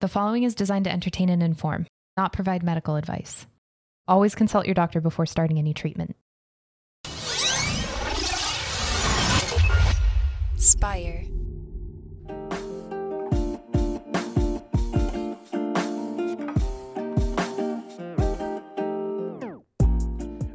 [0.00, 1.86] The following is designed to entertain and inform,
[2.16, 3.46] not provide medical advice.
[4.08, 6.16] Always consult your doctor before starting any treatment.
[10.56, 11.26] Spire.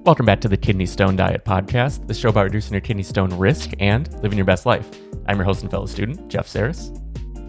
[0.05, 3.30] Welcome back to the Kidney Stone Diet Podcast, the show about reducing your kidney stone
[3.38, 4.89] risk and living your best life.
[5.27, 6.91] I'm your host and fellow student, Jeff Saris.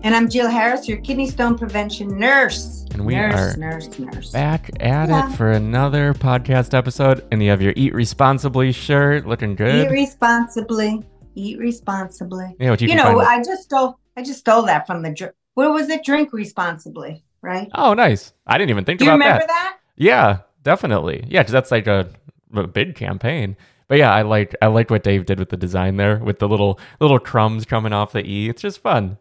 [0.06, 2.86] And I'm Jill Harris, your kidney stone prevention nurse.
[2.92, 4.30] And we nurse, are nurse, nurse.
[4.30, 5.28] Back at Yeah.
[5.32, 7.24] it for another podcast episode.
[7.32, 9.86] And you have your Eat Responsibly shirt looking good.
[9.86, 11.02] Eat responsibly.
[11.34, 12.54] Eat responsibly.
[12.60, 13.18] yeah, what you, You, know.
[13.18, 13.98] I just stole.
[14.16, 15.10] I just stole that from the.
[15.10, 16.04] dr- What was it?
[16.04, 17.68] Drink responsibly, right?
[17.74, 18.32] oh, nice.
[18.46, 19.48] I didn't even think Do you about remember that.
[19.48, 19.78] that?
[19.96, 21.24] Yeah, definitely.
[21.26, 22.08] Yeah, because that's like a,
[22.54, 23.56] a big campaign.
[23.88, 26.48] But yeah, I like I like what Dave did with the design there, with the
[26.48, 28.48] little little crumbs coming off the E.
[28.48, 29.18] It's just fun.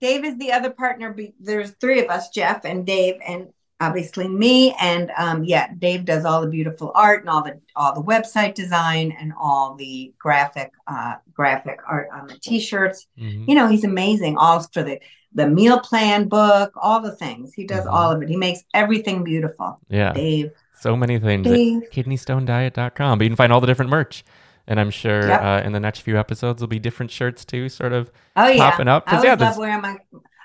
[0.00, 1.16] Dave is the other partner.
[1.40, 3.48] There's three of us: Jeff and Dave, and
[3.80, 4.74] obviously me.
[4.80, 8.54] And um, yeah, Dave does all the beautiful art and all the all the website
[8.54, 13.06] design and all the graphic uh, graphic art on the t-shirts.
[13.18, 13.48] Mhm.
[13.48, 14.98] you know he's amazing all for the
[15.34, 17.92] the meal plan book all the things he does Mhm.
[17.92, 21.46] all of it he makes everything beautiful Yeah, dave so many things.
[21.46, 23.18] at dave KidneyStoneDiet.com.
[23.18, 24.24] But you can find all the different merch.
[24.68, 25.42] And I'm sure Yep.
[25.42, 28.10] uh, in the next few episodes there'll be different shirts too, sort of.
[28.36, 29.96] oh yeah Popping up, i yeah, love this- wearing my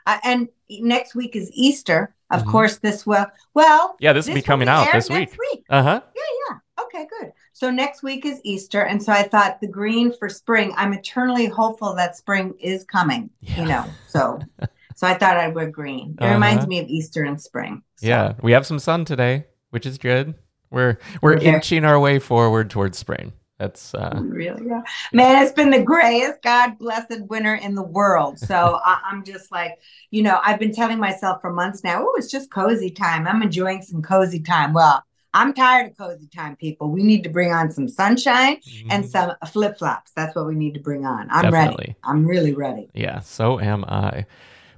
[0.08, 2.52] uh, and next week is easter of Mhm.
[2.52, 5.36] course this will well Yeah, this will be coming out this week.
[5.40, 6.02] week Uh huh.
[6.16, 10.12] yeah yeah okay good so next week is easter and so i thought the green
[10.18, 13.60] for spring i'm eternally hopeful that spring is coming Yeah.
[13.62, 14.40] you know so
[14.96, 16.68] so i thought i'd wear green it reminds Uh-huh.
[16.68, 20.34] me of easter and spring So, Yeah, we have some sun today, which is good.
[20.72, 21.54] We're we're Okay.
[21.54, 23.32] inching our way forward towards spring.
[23.64, 24.82] That's uh, Really, yeah.
[25.14, 28.38] Man, it's been the greatest God blessed winter in the world.
[28.38, 29.80] So I, I'm just like,
[30.12, 33.26] you know, I've been telling myself for months now, oh, it's just cozy time.
[33.26, 34.74] I'm enjoying some cozy time.
[34.74, 35.02] Well,
[35.34, 36.92] I'm tired of cozy time, people.
[36.92, 40.12] We need to bring on some sunshine and mm, some flip flops.
[40.14, 41.30] That's what we need to bring on.
[41.32, 41.86] I'm Definitely.
[41.86, 41.96] ready.
[42.04, 42.90] I'm really ready.
[42.94, 43.22] yeah.
[43.22, 44.26] So am I.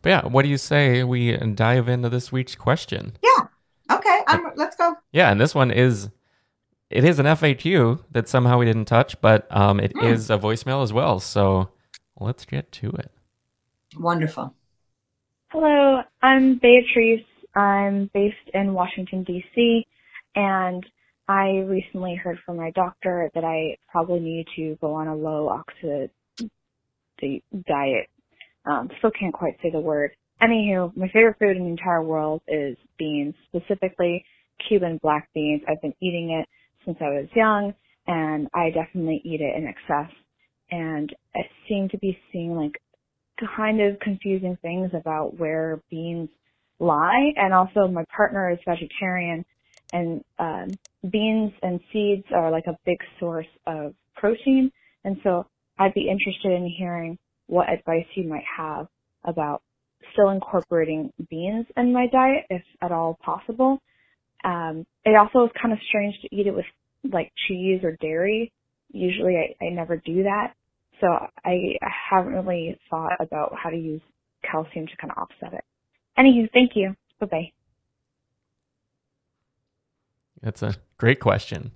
[0.03, 3.18] But yeah, what do you say we dive into this week's question?
[3.24, 3.47] Yeah.
[3.91, 4.95] Okay, I'm, let's go.
[5.12, 6.09] Yeah, and this one is
[6.90, 10.06] it is an FAQ that somehow we didn't touch, but um, it Hmm.
[10.06, 11.19] is a voicemail as well.
[11.19, 11.69] So
[12.19, 13.12] let's get to it.
[13.97, 14.53] Wonderful.
[15.50, 17.25] Hello, I'm Beatrice.
[17.56, 19.88] I'm based in Washington, D.C.,
[20.35, 20.85] and
[21.29, 25.50] I recently heard from my doctor that I probably need to go on a low
[25.50, 26.09] oxidate
[27.68, 28.09] diet.
[28.66, 30.12] Um, still can't quite say the word.
[30.41, 34.25] Anywho, my favorite food in the entire world is beans, specifically
[34.68, 35.62] Cuban black beans.
[35.68, 36.50] I've been eating it
[36.85, 37.73] since I was young,
[38.07, 40.12] and I definitely eat it in excess.
[40.72, 42.81] And I seem to be seeing like
[43.56, 46.29] kind of confusing things about where beans
[46.79, 47.31] lie.
[47.35, 49.45] And also my partner is vegetarian
[49.94, 50.78] and um,
[51.12, 54.72] beans and seeds are like a big source of protein.
[55.03, 55.45] And so
[55.78, 58.88] i'd be interested in hearing what advice you might have
[59.25, 59.62] about
[60.13, 63.79] still incorporating beans in my diet if at all possible
[64.45, 66.66] um, it also is kind of strange to eat it with
[67.11, 68.51] like cheese or dairy
[68.91, 70.53] usually i, I never do that
[71.01, 71.07] so
[71.44, 71.73] I
[72.09, 74.00] haven't really thought about how to use
[74.50, 75.66] calcium to kind of offset it.
[76.17, 76.95] Anywho, thank you.
[77.19, 77.51] Bye bye.
[80.41, 81.72] That's a great question,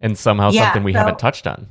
[0.00, 1.68] and somehow Yeah, something we so- haven't touched on.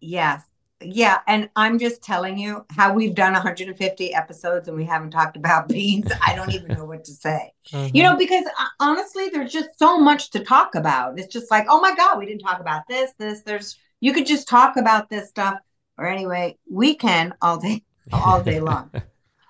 [0.00, 0.42] Yes.
[0.84, 1.18] Yeah.
[1.26, 5.68] And I'm just telling you how we've done 150 episodes and we haven't talked about
[5.68, 6.10] beans.
[6.24, 7.52] I don't even know what to say.
[7.72, 11.18] You know, because uh, honestly, there's just so much to talk about.
[11.18, 13.42] It's just like, oh my God, we didn't talk about this, this.
[13.42, 15.58] There's, you could just talk about this stuff.
[15.98, 17.82] Or anyway, we can all day,
[18.12, 18.90] all day long.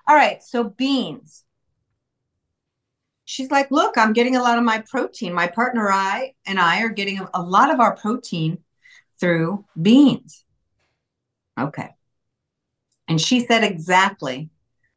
[0.07, 0.43] All right.
[0.43, 1.43] So beans.
[3.25, 5.33] She's like, look, I'm getting a lot of my protein.
[5.33, 8.59] My partner I and I are getting a lot of our protein
[9.19, 10.42] through beans.
[11.59, 11.89] Okay.
[13.07, 14.49] And she said exactly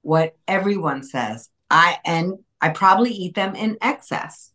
[0.03, 1.51] what everyone says.
[1.71, 4.53] I and I probably eat them in excess.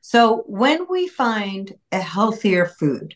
[0.00, 3.14] So when we find a healthier food,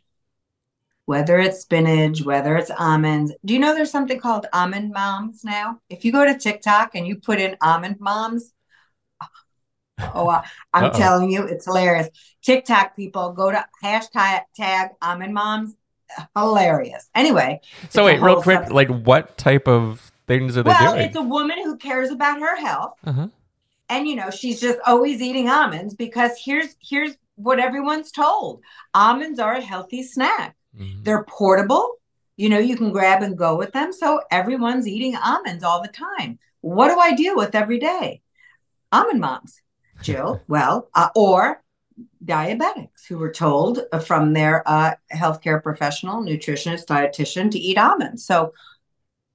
[1.04, 5.80] whether it's spinach, whether it's almonds, do you know there's something called almond moms now?
[5.88, 8.52] If you go to TikTok and you put in almond moms,
[10.00, 10.98] oh, I- I'm Uh-oh.
[10.98, 12.08] telling you, it's hilarious.
[12.42, 15.74] TikTok people go to hashtag tag almond moms,
[16.36, 17.08] hilarious.
[17.14, 17.60] Anyway,
[17.90, 18.70] so wait, real quick, subset.
[18.72, 21.06] like what type of things are they well, doing?
[21.06, 22.94] it's a woman who cares about her health.
[23.04, 23.28] uh-huh.
[23.88, 28.60] and you know she's just always eating almonds because here's here's what everyone's told
[28.94, 31.04] almonds are a healthy snack Mhm.
[31.04, 31.92] they're portable
[32.36, 35.88] you know you can grab and go with them so everyone's eating almonds all the
[35.88, 38.20] time what do i deal with every day
[38.92, 39.60] almond moms,
[40.02, 40.42] Jill.
[40.48, 41.62] well, uh, or
[42.26, 48.24] diabetics who were told from their uh, healthcare professional, nutritionist, dietitian to eat almonds.
[48.24, 48.52] So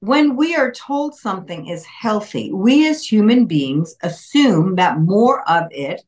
[0.01, 5.67] when we are told something is healthy, we as human beings assume that more of
[5.71, 6.01] it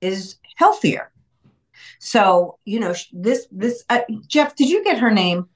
[0.00, 1.10] is healthier.
[1.98, 5.48] So, you know, this, this, uh, Jeff, did you get her name?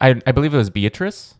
[0.00, 1.34] I, I believe it was Beatrice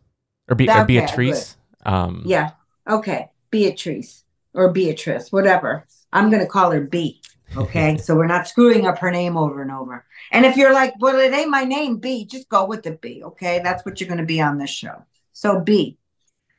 [0.48, 1.56] or, Be- okay, or Beatrice.
[1.86, 2.50] Um, yeah.
[2.88, 3.30] Okay.
[3.50, 4.24] Beatrice
[4.54, 5.86] or Beatrice, whatever.
[6.12, 7.20] I'm going to call her B.
[7.56, 7.96] Okay.
[8.02, 10.04] so we're not screwing up her name over and over.
[10.30, 13.22] And if you're like, well, it ain't my name, B, just go with the B.
[13.24, 13.60] Okay.
[13.62, 15.04] That's what you're going to be on this show.
[15.32, 15.98] So, B,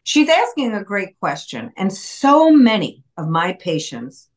[0.03, 1.71] she's asking a great question.
[1.77, 4.29] And so many of my patients,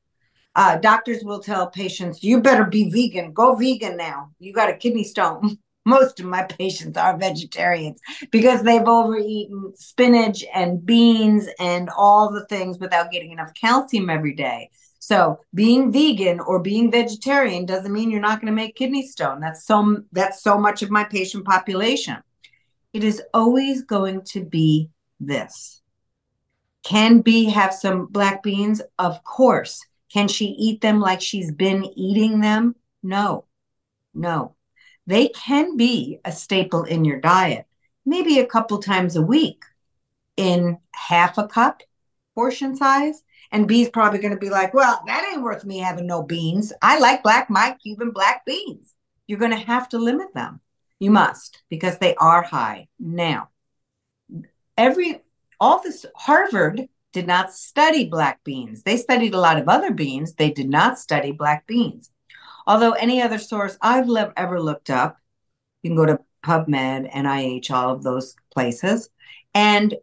[0.54, 3.32] uh, doctors will tell patients, you better be vegan.
[3.32, 4.30] Go vegan now.
[4.38, 5.58] You got a kidney stone.
[5.84, 8.00] Most of my patients are vegetarians
[8.32, 14.34] because they've overeaten spinach and beans and all the things without getting enough calcium every
[14.34, 14.70] day.
[15.06, 19.38] So being vegan or being vegetarian doesn't mean you're not going to make kidney stone.
[19.38, 22.16] That's so that's so much of my patient population.
[22.92, 25.80] It is always going to be this.
[26.82, 28.82] Can B have some black beans?
[28.98, 29.86] Of course.
[30.12, 32.74] Can she eat them like she's been eating them?
[33.00, 33.44] No.
[34.12, 34.56] No.
[35.06, 37.66] They can be a staple in your diet,
[38.04, 39.62] maybe a couple times a week
[40.36, 41.84] in half a cup
[42.34, 46.06] portion size and B's probably going to be like, well, that ain't worth me having
[46.06, 46.72] no beans.
[46.82, 48.94] I like black, my Cuban black beans.
[49.26, 50.60] You're going to have to limit them.
[50.98, 52.88] You must because they are high.
[52.98, 53.50] Now,
[54.76, 55.22] every,
[55.60, 58.82] all this, Harvard did not study black beans.
[58.82, 60.34] They studied a lot of other beans.
[60.34, 62.10] They did not study black beans.
[62.66, 65.18] Although any other source I've le- ever looked up,
[65.82, 69.10] you can go to PubMed, NIH, all of those places,
[69.54, 69.94] and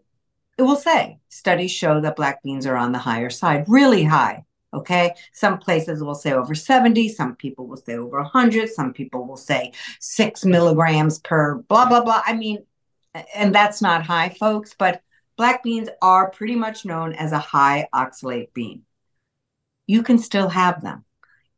[0.58, 4.46] it will say studies show that black beans are on the higher side, really high.
[4.74, 5.14] Okay.
[5.34, 7.10] Some places will say over 70.
[7.10, 8.70] Some people will say over 100.
[8.70, 12.24] Some people will say six milligrams per blah, blah, blah.
[12.26, 12.66] I mean,
[13.36, 15.02] and that's not high, folks, but
[15.38, 18.84] black beans are pretty much known as a high oxalate bean.
[19.86, 21.06] You can still have them.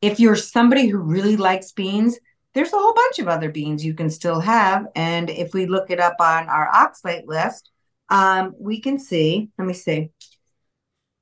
[0.01, 2.19] If you're somebody who really likes beans,
[2.53, 4.87] there's a whole bunch of other beans you can still have.
[4.95, 7.71] And if we look it up on our oxalate list,
[8.09, 10.11] um, we can see, let me see,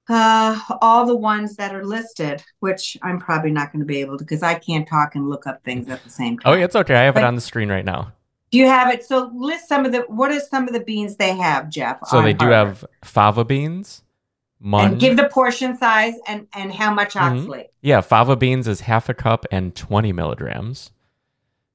[0.09, 4.17] uh, all the ones that are listed, which I'm probably not going to be able
[4.17, 6.53] to because I can't talk and look up things at the same time.
[6.53, 6.95] Oh, it's okay.
[6.95, 8.11] I have but it on the screen right now.
[8.51, 9.03] Do you have it?
[9.03, 11.99] So list some of the, what are some of the beans they have, Jeff?
[12.07, 12.67] So they do Harvard?
[12.67, 14.03] have fava beans.
[14.59, 14.91] Mun.
[14.91, 17.51] And give the portion size and, and how much mm-hmm.
[17.81, 20.91] Yeah, fava beans is half a cup and 20 milligrams.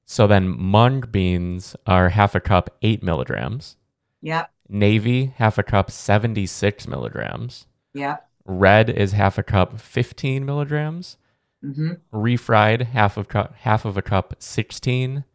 [0.05, 3.77] So then mung beans are half a cup, eight milligrams.
[4.21, 4.49] Yep.
[4.69, 7.65] Navy, half a cup, 76 milligrams.
[7.93, 8.17] Yeah.
[8.45, 11.17] Red is half a cup, 15 milligrams.
[11.63, 11.93] Mm-hmm.
[12.13, 15.25] Refried, half of cup, half of a cup, 16.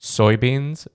[0.00, 0.86] Soybeans,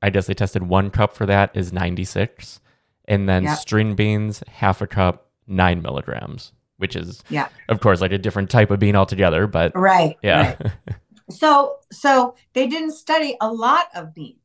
[0.00, 2.60] I guess they tested one cup for that, is 96.
[3.06, 3.58] And then yep.
[3.58, 8.50] string beans, half a cup, nine milligrams, which is, yeah, of course, like a different
[8.50, 9.46] type of bean altogether.
[9.46, 10.56] But right, yeah.
[10.60, 10.72] Right.
[11.30, 14.37] so, so they didn't study a lot of beans.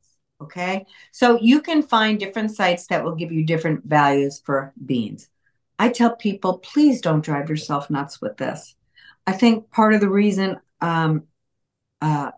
[0.43, 0.85] Okay.
[1.11, 5.29] So you can find different sites that will give you different values for beans.
[5.79, 8.75] I tell people, please don't drive yourself nuts with this.
[9.25, 11.23] I think part of the reason, um,
[12.01, 12.31] uh,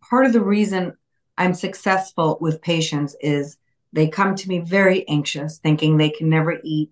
[0.00, 0.96] part of the reason
[1.36, 3.56] I'm successful with patients is
[3.92, 6.90] they come to me very anxious, thinking they can never eat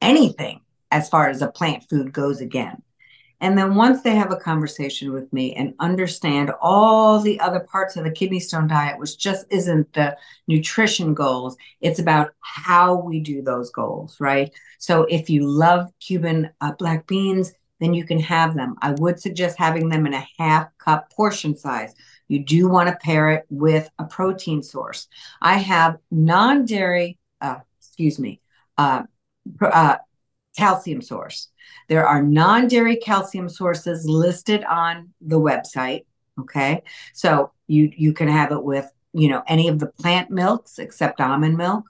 [0.00, 0.60] anything
[0.90, 2.82] as far as a plant food goes again.
[3.42, 7.96] And then once they have a conversation with me and understand all the other parts
[7.96, 13.18] of the kidney stone diet, which just isn't the nutrition goals, it's about how we
[13.18, 14.52] do those goals, right?
[14.78, 18.76] So if you love Cuban uh, black beans, then you can have them.
[18.80, 21.94] I would suggest having them in a half cup portion size.
[22.28, 25.08] You do want to pair it with a protein source.
[25.40, 28.40] I have non dairy, uh, excuse me,
[28.78, 29.02] uh,
[29.60, 29.96] uh,
[30.56, 31.48] calcium source.
[31.88, 36.04] There are non dairy calcium sources listed on the website.
[36.40, 36.82] Okay.
[37.12, 41.20] So you, you can have it with, you know, any of the plant milks except
[41.20, 41.84] almond milk.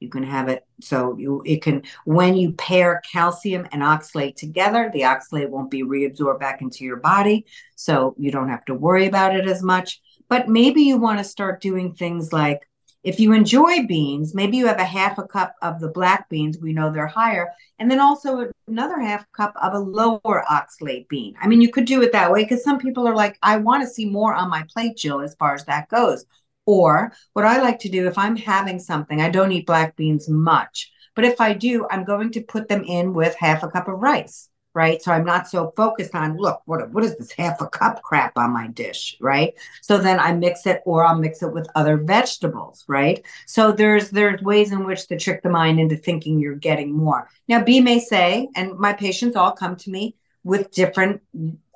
[0.00, 4.90] You can have it so you it can when you pair calcium and oxalate together,
[4.92, 9.06] the oxalate won't be reabsorbed back into your body, so you don't have to worry
[9.06, 10.02] about it as much.
[10.28, 12.68] But maybe you want to start doing things like
[13.04, 16.58] if you enjoy beans, maybe you have a half a cup of the black beans,
[16.58, 21.34] we know they're higher, and then also another half cup of a lower oxalate bean.
[21.40, 23.82] I mean, you could do it that way because some people are like, I want
[23.82, 26.24] to see more on my plate, Jill, as far as that goes.
[26.64, 30.30] Or what I like to do if I'm having something, I don't eat black beans
[30.30, 33.86] much, but if I do, I'm going to put them in with half a cup
[33.86, 34.48] of rice.
[34.74, 35.00] Right?
[35.00, 38.36] So I'm not so focused on, look, what, what is this half a cup crap
[38.36, 39.54] on my dish, right?
[39.80, 43.24] So then I mix it or I'll mix it with other vegetables, right?
[43.46, 47.28] So there's there's ways in which to trick the mind into thinking you're getting more.
[47.48, 51.22] Now, B may say, and my patients all come to me with different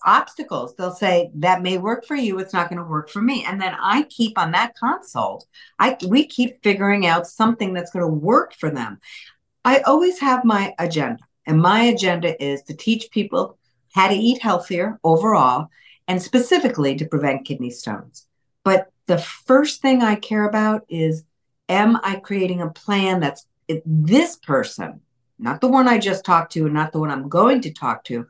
[0.05, 0.75] obstacles.
[0.75, 3.45] They'll say that may work for you, it's not going to work for me.
[3.45, 5.47] And then I keep on that consult.
[5.79, 9.01] I we keep figuring out something that's going to work for them.
[9.65, 11.28] I always have my agenda.
[11.49, 13.59] And my agenda is to teach people
[13.95, 15.69] how to eat healthier overall
[16.07, 18.27] and specifically to prevent kidney stones.
[18.65, 21.25] But the first thing I care about is
[21.71, 23.47] am I creating a plan that's
[23.87, 25.01] this person,
[25.39, 28.05] not the one I just talked to and not the one I'm going to talk
[28.05, 28.27] to,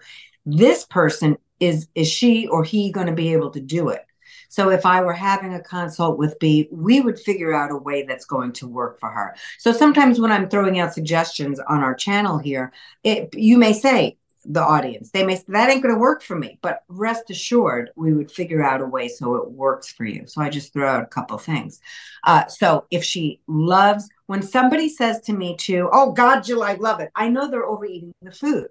[0.46, 4.06] this person is is she or he going to be able to do it?
[4.49, 8.02] So if I were having a consult with B, we would figure out a way
[8.02, 9.37] that's going to work for her.
[9.59, 12.73] So sometimes when I'm throwing out suggestions on our channel here,
[13.05, 15.11] it, you may say, the audience.
[15.11, 18.31] They may say that ain't going to work for me, but rest assured, we would
[18.31, 20.26] figure out a way so it works for you.
[20.26, 21.81] So I just throw out a couple things.
[22.25, 26.75] Uh, so if she loves, when somebody says to me, too, oh God, Jill, I
[26.75, 27.11] love it.
[27.14, 28.69] I know they're overeating the food.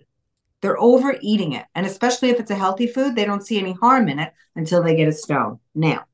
[0.61, 1.65] They're overeating it.
[1.75, 4.81] And especially if it's a healthy food, they don't see any harm in it until
[4.81, 5.59] they get a stone.
[5.75, 6.05] Now,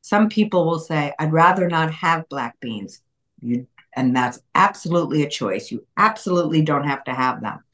[0.00, 3.02] some people will say, I'd rather not have black beans.
[3.40, 5.70] You, and that's absolutely a choice.
[5.70, 7.64] You absolutely don't have to have them.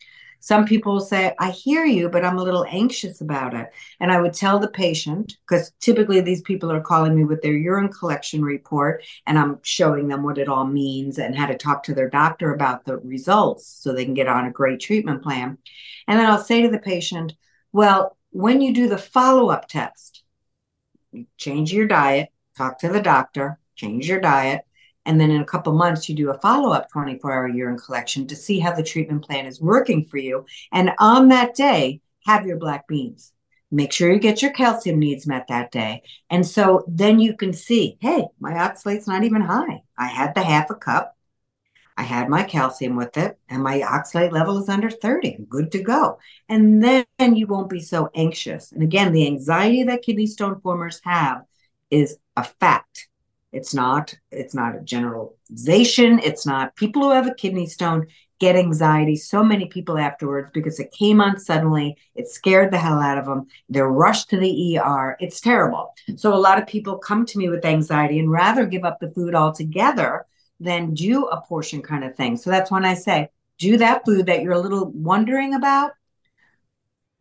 [0.41, 3.73] Some people will say, I hear you, but I'm a little anxious about it.
[4.01, 7.57] And I would tell the patient, because typically these people are calling me with their
[7.57, 11.83] urine collection report, and I'm showing them what it all means and how to talk
[11.85, 15.59] to their doctor about the results so they can get on a great treatment plan.
[16.07, 17.35] And then I'll say to the patient,
[17.73, 20.23] Well, when you do the follow up test,
[21.37, 24.63] change your diet, talk to the doctor, change your diet,
[25.07, 28.27] and then in a couple months, you do a follow up 24 hour urine collection
[28.27, 30.45] to see how the treatment plan is working for you.
[30.73, 33.33] And on that day, have your black beans.
[33.71, 36.03] Make sure you get your calcium needs met that day.
[36.29, 39.83] And so then you can see, hey, my oxalate's not even high.
[39.97, 41.17] I had the half a cup.
[41.97, 45.37] I had my calcium with it, and my oxalate level is under 30.
[45.39, 46.19] I'm good to go.
[46.49, 48.71] And then you won't be so anxious.
[48.71, 51.43] And again, the anxiety that kidney stone formers have
[51.91, 53.09] is a fact.
[53.57, 56.21] It's not, it's not a generalization.
[56.23, 58.07] It's not people who have a kidney stone
[58.39, 59.17] get anxiety.
[59.17, 61.97] So many people afterwards because it came on suddenly.
[62.15, 63.47] It scared the hell out of them.
[63.71, 65.17] They're rushed to the ER.
[65.21, 65.95] It's terrible.
[66.17, 69.11] So a lot of people come to me with anxiety and rather give up the
[69.11, 70.27] food altogether
[70.61, 72.37] than do a portion kind of thing.
[72.37, 75.93] So that's when I say, do that food that you're a little wondering about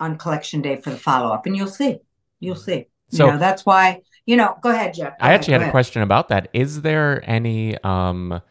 [0.01, 1.99] on collection day for the follow up, and you'll see.
[2.41, 2.87] You'll see.
[3.11, 5.17] So you know, that's why you know, go ahead, Jeff.
[5.19, 6.49] Go I actually ahead, had a question about that.
[6.53, 8.41] Is there any um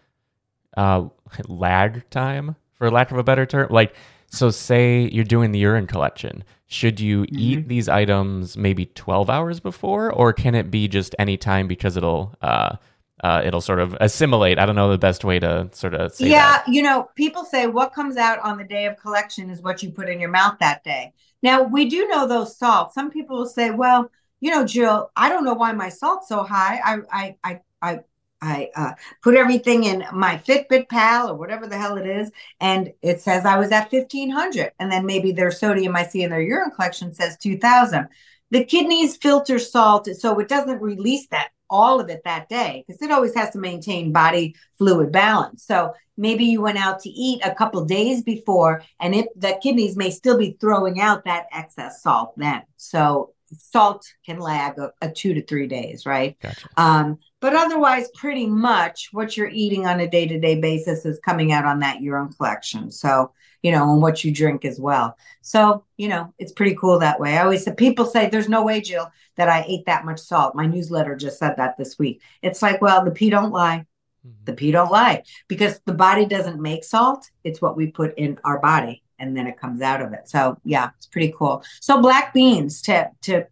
[0.76, 1.08] uh
[1.48, 3.68] lag time, for lack of a better term?
[3.70, 3.94] Like,
[4.26, 6.44] so say you're doing the urine collection.
[6.66, 7.38] Should you mm-hmm.
[7.38, 11.96] eat these items maybe 12 hours before, or can it be just any time because
[11.96, 12.76] it'll uh
[13.22, 14.58] uh, it'll sort of assimilate.
[14.58, 16.68] I don't know the best way to sort of say yeah, that.
[16.68, 19.90] you know, people say what comes out on the day of collection is what you
[19.90, 21.14] put in your mouth that day.
[21.42, 22.94] Now we do know those salts.
[22.94, 24.10] Some people will say, well,
[24.44, 26.78] you know, Jill, I don't know why my salt's so high.
[26.84, 28.00] I I I I
[28.42, 32.92] I uh, put everything in my Fitbit Pal or whatever the hell it is, and
[33.00, 34.72] it says I was at 1500.
[34.78, 38.06] And then maybe their sodium I see in their urine collection says 2000.
[38.50, 43.00] The kidneys filter salt, so it doesn't release that all of it that day because
[43.00, 45.64] it always has to maintain body fluid balance.
[45.64, 49.96] So maybe you went out to eat a couple days before, and if the kidneys
[49.96, 52.64] may still be throwing out that excess salt then.
[52.76, 56.36] So salt can lag a, a, two to three days, right?
[56.40, 56.68] Gotcha.
[56.76, 61.20] Um, but otherwise, pretty much what you're eating on a day to day basis is
[61.20, 62.90] coming out on that urine collection.
[62.90, 63.32] So,
[63.62, 65.16] you know, and what you drink as well.
[65.42, 67.36] So, you know, it's pretty cool that way.
[67.36, 70.54] I always say, people say, there's no way, Jill, that I ate that much salt.
[70.54, 72.22] My newsletter just said that this week.
[72.42, 73.86] It's like, well, the P don't lie.
[74.26, 74.44] Mm-hmm.
[74.44, 77.30] The P don't lie because the body doesn't make salt.
[77.44, 80.28] It's what we put in our body and then it comes out of it.
[80.28, 81.62] So yeah, it's pretty cool.
[81.80, 83.46] So black beans to to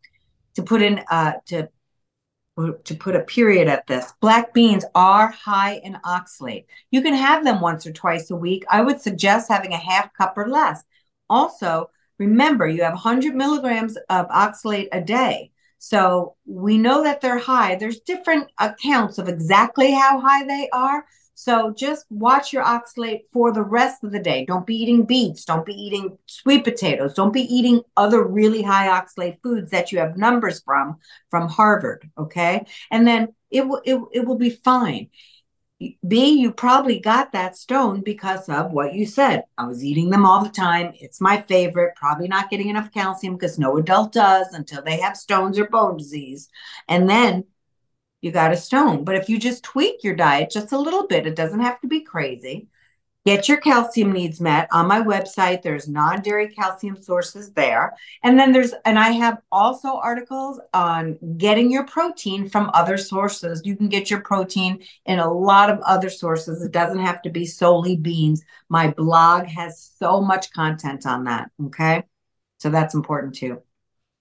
[0.54, 1.68] to put in uh to
[2.84, 4.12] to put a period at this.
[4.20, 6.66] Black beans are high in oxalate.
[6.90, 8.64] You can have them once or twice a week.
[8.70, 10.82] I would suggest having a half cup or less.
[11.30, 15.50] Also, remember you have 100 milligrams of oxalate a day.
[15.78, 17.74] So we know that they're high.
[17.74, 21.04] There's different accounts of exactly how high they are.
[21.34, 24.44] So just watch your oxalate for the rest of the day.
[24.44, 25.44] Don't be eating beets.
[25.44, 27.14] Don't be eating sweet potatoes.
[27.14, 30.98] Don't be eating other really high oxalate foods that you have numbers from
[31.30, 32.08] from Harvard.
[32.18, 35.08] Okay, and then it will it, it will be fine.
[36.06, 39.44] B, you probably got that stone because of what you said.
[39.58, 40.92] I was eating them all the time.
[41.00, 41.96] It's my favorite.
[41.96, 45.96] Probably not getting enough calcium because no adult does until they have stones or bone
[45.96, 46.48] disease.
[46.88, 47.44] And then
[48.22, 49.04] you got a stone.
[49.04, 51.88] But if you just tweak your diet just a little bit, it doesn't have to
[51.88, 52.68] be crazy.
[53.24, 55.62] Get your calcium needs met on my website.
[55.62, 57.94] There's non dairy calcium sources there.
[58.24, 63.62] And then there's, and I have also articles on getting your protein from other sources.
[63.64, 66.62] You can get your protein in a lot of other sources.
[66.62, 68.42] It doesn't have to be solely beans.
[68.68, 71.50] My blog has so much content on that.
[71.66, 72.02] Okay.
[72.58, 73.62] So that's important too.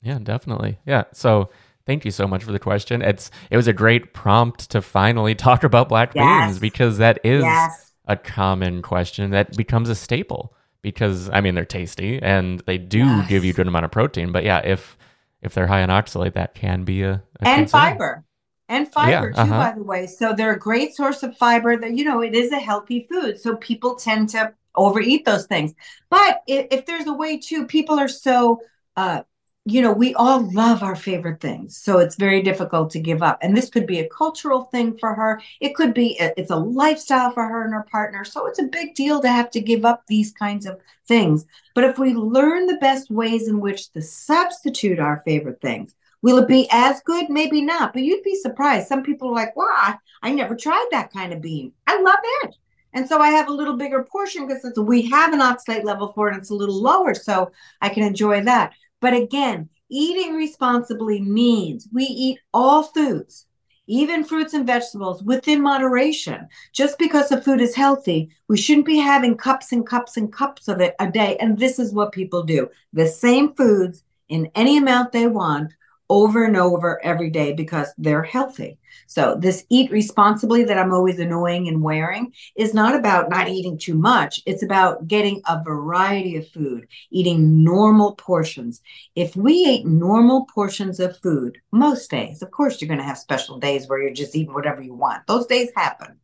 [0.04, 0.80] Yeah, definitely.
[0.86, 1.06] Yeah.
[1.14, 1.50] So,
[1.86, 3.02] Thank you so much for the question.
[3.02, 6.48] It's it was a great prompt to finally talk about black yes.
[6.48, 7.94] beans because that is yes.
[8.06, 13.00] a common question that becomes a staple because I mean they're tasty and they do
[13.00, 13.30] yes.
[13.30, 14.32] give you a good amount of protein.
[14.32, 14.98] But yeah, if
[15.42, 17.68] if they're high in oxalate, that can be a, a and concern.
[17.68, 18.24] fiber
[18.70, 19.52] and fiber yeah, too.
[19.52, 19.72] Uh-huh.
[19.72, 21.78] By the way, so they're a great source of fiber.
[21.78, 25.74] That you know it is a healthy food, so people tend to overeat those things.
[26.10, 28.62] But if, if there's a way to, people are so
[28.96, 29.24] uh,
[29.66, 31.78] you know, we all love our favorite things.
[31.78, 33.38] So it's very difficult to give up.
[33.44, 35.40] And this could be a cultural thing for her.
[35.60, 38.26] It could be, a, it's a lifestyle for her and her partner.
[38.26, 41.46] So it's a big deal to have to give up these kinds of things.
[41.76, 46.40] But if we learn the best ways in which to substitute our favorite things, will
[46.40, 47.30] it be as good?
[47.30, 47.94] Maybe not.
[47.94, 48.88] But you'd be surprised.
[48.88, 51.72] Some people are like, wow, I never tried that kind of bean.
[51.86, 52.56] I love it.
[52.94, 56.28] And so I have a little bigger portion because we have an oxalate level for
[56.28, 56.34] it.
[56.34, 57.14] And it's a little lower.
[57.14, 58.74] So I can enjoy that.
[59.02, 63.48] But again, eating responsibly means we eat all foods,
[63.88, 66.48] even fruits and vegetables, within moderation.
[66.72, 70.68] Just because the food is healthy, we shouldn't be having cups and cups and cups
[70.68, 71.36] of it a day.
[71.42, 75.74] And this is what people do the same foods in any amount they want
[76.12, 78.78] over and over every day because they're healthy.
[79.08, 83.78] So, this eat responsibly that I'm always annoying and wearing is not about not eating
[83.78, 84.42] too much.
[84.46, 88.82] It's about getting a variety of food, eating normal portions.
[89.16, 93.18] If we ate normal portions of food most days, of course, you're going to have
[93.18, 95.26] special days where you're just eating whatever you want.
[95.28, 96.18] Those days happen.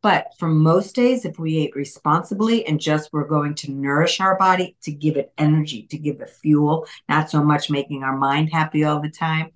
[0.00, 4.38] But for most days, if we ate responsibly and just we're going to nourish our
[4.38, 8.50] body to give it energy, to give it fuel, not so much making our mind
[8.52, 9.50] happy all the time,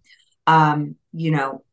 [0.46, 1.64] um, you know,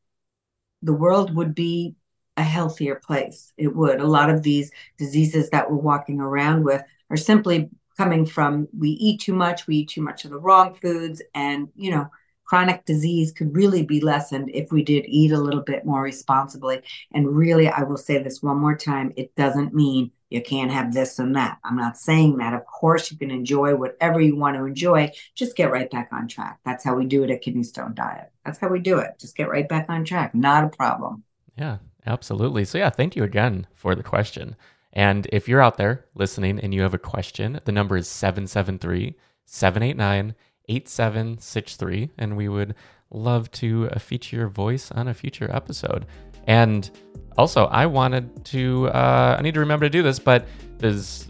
[0.84, 1.96] the world would be
[2.38, 3.52] a healthier place.
[3.58, 4.00] It would.
[4.00, 8.92] A lot of these diseases that we're walking around with are simply coming from we
[8.92, 12.08] eat too much, we eat too much of the wrong foods, and, you know,
[12.50, 16.82] chronic disease could really be lessened if we did eat a little bit more responsibly.
[17.14, 20.92] And really, I will say this one more time it doesn't mean you can't have
[20.92, 21.60] this and that.
[21.64, 22.56] I'm not saying that.
[22.56, 25.12] Of course, you can enjoy whatever you want to enjoy.
[25.36, 26.60] Just get right back on track.
[26.66, 28.32] That's how we do it at Kidney Stone Diet.
[28.44, 29.20] That's how we do it.
[29.20, 30.34] Just get right back on track.
[30.34, 31.24] Not a problem.
[31.56, 32.66] Yeah, absolutely.
[32.66, 34.56] So, yeah, thank you again for the question.
[34.92, 39.16] And if you're out there listening and you have a question, the number is 773
[39.46, 40.36] 789
[40.70, 42.76] 8763, and we would
[43.12, 46.06] love to uh, feature your voice on a future episode.
[46.48, 46.90] And
[47.38, 51.28] also, I wanted to, uh, I need to remember to do this, but there's,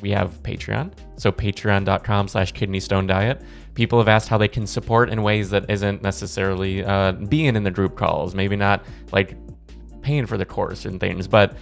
[0.00, 0.92] we have Patreon.
[1.16, 3.42] So patreon.com slash kidney stone diet.
[3.74, 7.62] People have asked how they can support in ways that isn't necessarily uh, being in
[7.62, 9.36] the group calls, maybe not like
[10.02, 11.56] paying for the course and things, but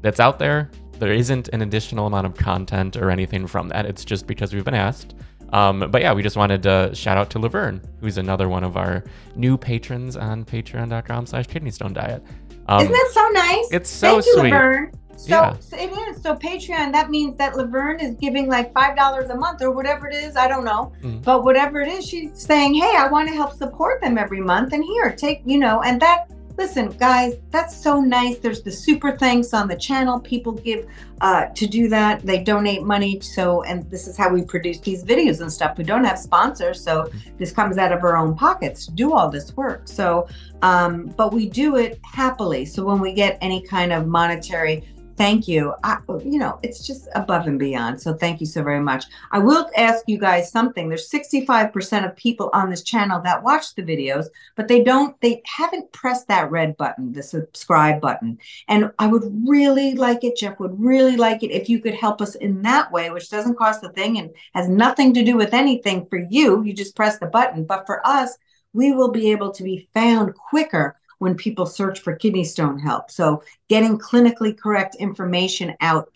[0.00, 0.70] that's out there.
[0.98, 3.86] There isn't an additional amount of content or anything from that.
[3.86, 5.14] It's just because we've been asked.
[5.52, 8.76] Um, but yeah, we just wanted to shout out to Laverne, who's another one of
[8.76, 9.04] our
[9.36, 12.22] new patrons on patreon.com slash kidney stone diet.
[12.66, 13.68] Um, Isn't that so nice?
[13.70, 14.48] It's so Thank sweet.
[14.48, 14.92] You, Laverne.
[15.16, 15.58] So, yeah.
[15.60, 16.22] so, it is.
[16.22, 20.08] So Patreon, that means that Laverne is giving like five dollars a month or whatever
[20.08, 20.36] it is.
[20.36, 20.92] I don't know.
[21.02, 21.20] Mm-hmm.
[21.20, 24.72] But whatever it is, she's saying, Hey, I want to help support them every month.
[24.72, 28.38] And here, take, you know, and that listen guys that's so nice.
[28.38, 30.20] There's the super thanks on the channel.
[30.20, 30.86] People give
[31.20, 32.22] uh, to do that.
[32.22, 35.78] They donate money so and this is how we produce these videos and stuff.
[35.78, 39.30] We don't have sponsors so this comes out of our own pockets to do all
[39.30, 39.88] this work.
[39.88, 40.28] So
[40.62, 42.64] um, but we do it happily.
[42.64, 44.84] So when we get any kind of monetary
[45.16, 45.74] thank you.
[45.82, 48.00] I, you know, it's just above and beyond.
[48.00, 49.04] So thank you so very much.
[49.30, 50.88] I will ask you guys something.
[50.88, 55.42] There's 65% of people on this channel that watch the videos, but they don't, they
[55.44, 58.38] haven't pressed that red button, the subscribe button.
[58.68, 62.20] And I would really like it, Jeff would really like it if you could help
[62.20, 65.54] us in that way, which doesn't cost a thing and has nothing to do with
[65.54, 66.62] anything for you.
[66.62, 67.64] You just press the button.
[67.64, 68.36] But for us,
[68.72, 73.10] we will be able to be found quicker when people search for kidney stone help.
[73.10, 76.10] So getting clinically correct information out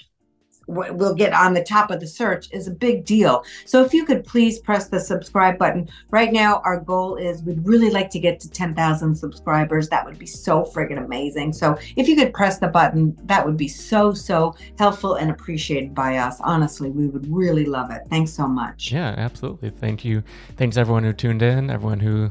[0.69, 3.43] will get on the top of the search is a big deal.
[3.65, 5.89] So if you could please press the subscribe button.
[6.11, 9.89] Right now, our goal is we'd really like to get to 10,000 subscribers.
[9.89, 11.55] That would be so friggin' amazing.
[11.55, 15.95] So if you could press the button, that would be so, so helpful and appreciated
[15.95, 16.39] by us.
[16.41, 18.03] Honestly, we would really love it.
[18.11, 18.93] Thanks so much.
[18.93, 19.71] Yeah, absolutely.
[19.71, 20.23] Thank you.
[20.57, 22.31] Thanks everyone who tuned in, everyone who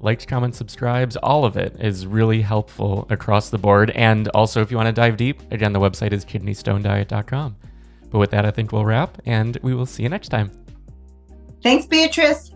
[0.00, 3.90] likes, comments, subscribes, all of it is really helpful across the board.
[3.90, 7.56] And also, if you want to dive deep, again, the website is kidneystonediet.com.
[8.10, 10.50] But with that, I think we'll wrap and we will see you next time.
[11.62, 12.52] Thanks, Beatrice.